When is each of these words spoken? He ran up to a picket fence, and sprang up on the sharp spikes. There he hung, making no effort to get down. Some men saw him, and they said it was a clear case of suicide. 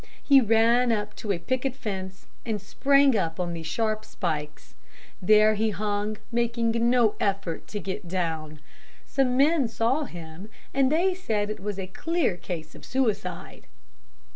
He 0.23 0.41
ran 0.41 0.91
up 0.91 1.15
to 1.17 1.31
a 1.31 1.37
picket 1.37 1.75
fence, 1.75 2.25
and 2.43 2.59
sprang 2.59 3.15
up 3.15 3.39
on 3.39 3.53
the 3.53 3.61
sharp 3.61 4.03
spikes. 4.03 4.73
There 5.21 5.53
he 5.53 5.69
hung, 5.69 6.17
making 6.31 6.71
no 6.89 7.13
effort 7.19 7.67
to 7.67 7.79
get 7.79 8.07
down. 8.07 8.61
Some 9.05 9.37
men 9.37 9.67
saw 9.67 10.05
him, 10.05 10.49
and 10.73 10.91
they 10.91 11.13
said 11.13 11.51
it 11.51 11.59
was 11.59 11.77
a 11.77 11.85
clear 11.85 12.35
case 12.35 12.73
of 12.73 12.83
suicide. 12.83 13.67